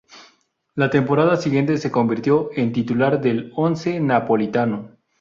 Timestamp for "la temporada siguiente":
0.73-1.77